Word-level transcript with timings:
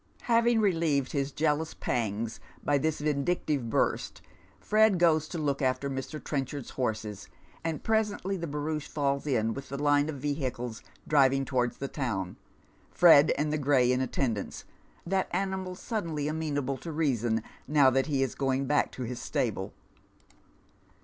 Having 0.23 0.61
relieved 0.61 1.11
his 1.11 1.31
jealous 1.31 1.75
pangs 1.75 2.39
by 2.63 2.79
this 2.79 2.97
vindictive 3.01 3.69
burst, 3.69 4.19
Fred 4.59 4.97
goes 4.97 5.27
to 5.27 5.37
look 5.37 5.61
after 5.61 5.91
Mr. 5.91 6.19
Trenchard's 6.19 6.71
horses, 6.71 7.29
and 7.63 7.83
presently 7.83 8.35
the 8.35 8.47
barouche 8.47 8.87
falls 8.87 9.27
in 9.27 9.53
with 9.53 9.69
the 9.69 9.77
line 9.77 10.09
of 10.09 10.15
vehicles 10.15 10.81
driving 11.07 11.45
towards 11.45 11.77
tlie 11.77 11.93
town, 11.93 12.35
Fred 12.89 13.31
and 13.37 13.53
the 13.53 13.59
gray 13.59 13.91
in 13.91 14.01
attendance, 14.01 14.65
that 15.05 15.27
animal 15.29 15.75
suddenly 15.75 16.27
amenable 16.27 16.77
to 16.77 16.91
reason 16.91 17.43
now 17.67 17.91
that 17.91 18.07
he 18.07 18.23
is 18.23 18.33
going 18.33 18.65
back 18.65 18.91
to 18.93 19.03
his 19.03 19.21
stable. 19.21 19.71